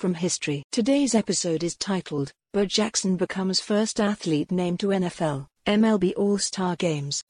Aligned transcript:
from 0.00 0.14
history. 0.14 0.64
Today's 0.72 1.14
episode 1.14 1.62
is 1.62 1.76
titled, 1.76 2.32
Bo 2.54 2.64
Jackson 2.64 3.18
becomes 3.18 3.60
first 3.60 4.00
athlete 4.00 4.50
named 4.50 4.80
to 4.80 4.88
NFL, 4.88 5.46
MLB 5.66 6.14
All-Star 6.16 6.74
Games. 6.76 7.22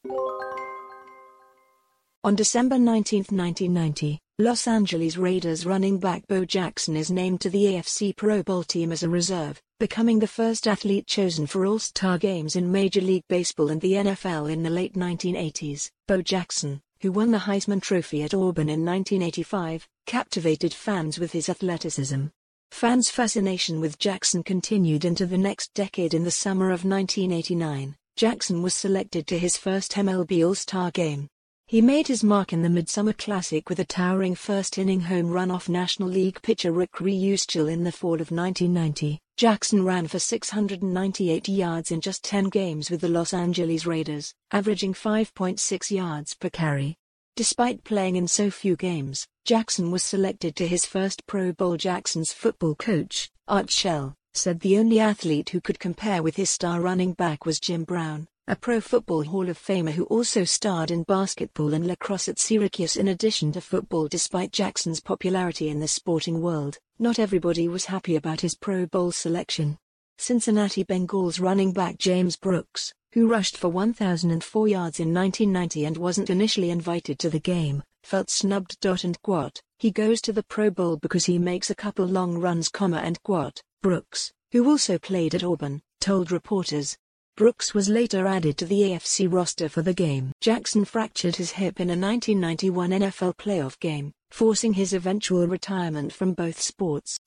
On 2.23 2.37
December 2.37 2.79
19, 2.79 3.25
1990, 3.30 4.21
Los 4.39 4.69
Angeles 4.69 5.17
Raiders 5.17 5.67
running 5.67 5.99
back 5.99 6.25
Bo 6.29 6.45
Jackson 6.45 6.97
is 6.97 7.11
named 7.11 7.41
to 7.41 7.51
the 7.51 7.65
AFC 7.65 8.15
Pro 8.15 8.43
Bowl 8.45 8.63
team 8.63 8.93
as 8.93 9.02
a 9.02 9.09
reserve, 9.09 9.61
becoming 9.80 10.21
the 10.21 10.29
first 10.29 10.69
athlete 10.69 11.09
chosen 11.09 11.49
for 11.49 11.66
All-Star 11.66 12.19
games 12.19 12.55
in 12.55 12.71
Major 12.71 13.01
League 13.01 13.27
Baseball 13.29 13.71
and 13.71 13.80
the 13.80 13.95
NFL 13.95 14.49
in 14.49 14.63
the 14.63 14.71
late 14.71 14.95
1980s. 14.95 15.91
Bo 16.07 16.23
Jackson, 16.23 16.80
who 17.01 17.11
won 17.11 17.33
the 17.33 17.39
Heisman 17.39 17.83
Trophy 17.83 18.23
at 18.23 18.33
Auburn 18.33 18.69
in 18.69 18.85
1985, 18.85 19.89
captivated 20.07 20.73
fans 20.73 21.19
with 21.19 21.33
his 21.33 21.49
athleticism. 21.49 22.27
Fans' 22.70 23.10
fascination 23.10 23.80
with 23.80 23.98
Jackson 23.98 24.42
continued 24.42 25.05
into 25.05 25.27
the 25.27 25.37
next 25.37 25.74
decade 25.74 26.15
in 26.15 26.24
the 26.24 26.30
summer 26.30 26.66
of 26.66 26.84
1989. 26.84 27.96
Jackson 28.16 28.62
was 28.62 28.74
selected 28.74 29.27
to 29.27 29.38
his 29.38 29.57
first 29.57 29.93
MLB 29.93 30.46
All-Star 30.46 30.90
game. 30.90 31.29
He 31.66 31.80
made 31.80 32.09
his 32.09 32.24
mark 32.24 32.52
in 32.52 32.62
the 32.62 32.71
Midsummer 32.71 33.12
Classic 33.12 33.68
with 33.68 33.79
a 33.80 33.85
towering 33.85 34.35
first-inning 34.35 35.01
home 35.01 35.30
run 35.30 35.51
off 35.51 35.68
National 35.68 36.09
League 36.09 36.40
pitcher 36.43 36.73
Rick 36.73 36.93
Reuschel 36.95 37.71
in 37.71 37.85
the 37.85 37.93
fall 37.93 38.21
of 38.21 38.30
1990. 38.30 39.21
Jackson 39.37 39.84
ran 39.84 40.07
for 40.07 40.18
698 40.18 41.49
yards 41.49 41.90
in 41.93 42.01
just 42.01 42.24
10 42.24 42.49
games 42.49 42.90
with 42.90 43.01
the 43.01 43.09
Los 43.09 43.32
Angeles 43.32 43.87
Raiders, 43.87 44.34
averaging 44.52 44.95
5.6 44.95 45.90
yards 45.90 46.34
per 46.34 46.51
carry. 46.51 46.96
Despite 47.41 47.85
playing 47.85 48.16
in 48.16 48.29
so 48.29 48.51
few 48.51 48.77
games, 48.77 49.27
Jackson 49.46 49.91
was 49.91 50.02
selected 50.02 50.55
to 50.57 50.69
his 50.69 50.85
first 50.85 51.27
Pro 51.27 51.55
Bowl. 51.55 51.79
Jackson's 51.79 52.35
football 52.35 52.74
coach, 52.74 53.30
Art 53.49 53.71
Shell, 53.71 54.15
said 54.35 54.60
the 54.60 54.77
only 54.77 55.01
athlete 55.01 55.49
who 55.49 55.63
could 55.63 55.80
compare 55.80 56.23
with 56.23 56.37
his 56.37 56.51
star 56.51 56.83
running 56.83 57.15
back 57.15 57.46
was 57.46 57.59
Jim 57.59 57.85
Brown, 57.85 58.29
a 58.46 58.55
Pro 58.55 58.79
Football 58.79 59.24
Hall 59.24 59.49
of 59.49 59.59
Famer 59.59 59.93
who 59.93 60.05
also 60.05 60.45
starred 60.45 60.91
in 60.91 61.02
basketball 61.05 61.73
and 61.73 61.87
lacrosse 61.87 62.29
at 62.29 62.38
Syracuse 62.38 62.96
in 62.96 63.09
addition 63.09 63.52
to 63.52 63.63
football. 63.63 64.06
Despite 64.06 64.53
Jackson's 64.53 65.00
popularity 65.00 65.71
in 65.71 65.81
the 65.81 65.88
sporting 65.88 66.43
world, 66.43 66.77
not 66.99 67.19
everybody 67.19 67.69
was 67.69 67.87
happy 67.87 68.16
about 68.16 68.43
his 68.43 68.55
Pro 68.55 68.84
Bowl 68.84 69.12
selection. 69.12 69.78
Cincinnati 70.19 70.84
Bengals 70.84 71.41
running 71.41 71.72
back 71.72 71.97
James 71.97 72.37
Brooks, 72.37 72.93
who 73.12 73.28
rushed 73.28 73.56
for 73.56 73.69
1,004 73.69 74.69
yards 74.69 75.00
in 75.00 75.12
1990 75.12 75.84
and 75.84 75.97
wasn't 75.97 76.31
initially 76.31 76.71
invited 76.71 77.19
to 77.19 77.31
the 77.31 77.41
game, 77.41 77.83
felt 78.03 78.31
snubbed. 78.31 78.77
And 78.84 79.21
quote, 79.22 79.61
he 79.78 79.91
goes 79.91 80.21
to 80.22 80.33
the 80.33 80.43
Pro 80.43 80.71
Bowl 80.71 80.97
because 80.97 81.25
he 81.25 81.39
makes 81.39 81.71
a 81.71 81.75
couple 81.75 82.06
long 82.06 82.39
runs, 82.39 82.69
comma 82.69 82.99
and 82.99 83.21
quote, 83.22 83.61
Brooks, 83.83 84.33
who 84.53 84.69
also 84.69 84.99
played 84.99 85.34
at 85.34 85.43
Auburn, 85.43 85.83
told 86.00 86.31
reporters. 86.31 86.97
Brooks 87.37 87.72
was 87.72 87.89
later 87.89 88.27
added 88.27 88.59
to 88.59 88.67
the 88.67 88.83
AFC 88.83 89.33
roster 89.33 89.69
for 89.69 89.83
the 89.83 89.95
game. 89.95 90.33
Jackson 90.41 90.84
fractured 90.84 91.37
his 91.37 91.53
hip 91.53 91.81
in 91.81 91.89
a 91.89 91.97
1991 91.97 92.91
NFL 92.91 93.37
playoff 93.37 93.79
game, 93.79 94.13
forcing 94.31 94.75
his 94.75 94.93
eventual 94.93 95.47
retirement 95.47 96.13
from 96.13 96.34
both 96.34 96.61
sports. 96.61 97.19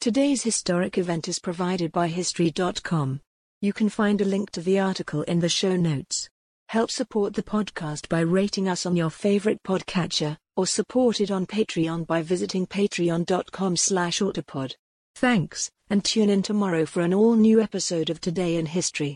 Today's 0.00 0.42
historic 0.42 0.98
event 0.98 1.28
is 1.28 1.38
provided 1.38 1.92
by 1.92 2.08
History.com. 2.08 3.20
You 3.64 3.72
can 3.72 3.88
find 3.88 4.20
a 4.20 4.24
link 4.24 4.50
to 4.50 4.60
the 4.60 4.80
article 4.80 5.22
in 5.22 5.38
the 5.38 5.48
show 5.48 5.76
notes. 5.76 6.28
Help 6.70 6.90
support 6.90 7.34
the 7.34 7.44
podcast 7.44 8.08
by 8.08 8.18
rating 8.18 8.68
us 8.68 8.86
on 8.86 8.96
your 8.96 9.08
favorite 9.08 9.62
podcatcher, 9.62 10.36
or 10.56 10.66
support 10.66 11.20
it 11.20 11.30
on 11.30 11.46
Patreon 11.46 12.04
by 12.04 12.22
visiting 12.22 12.66
patreon.com 12.66 13.76
slash 13.76 14.18
autopod. 14.18 14.74
Thanks, 15.14 15.70
and 15.90 16.04
tune 16.04 16.28
in 16.28 16.42
tomorrow 16.42 16.84
for 16.86 17.02
an 17.02 17.14
all-new 17.14 17.60
episode 17.60 18.10
of 18.10 18.20
Today 18.20 18.56
in 18.56 18.66
History. 18.66 19.10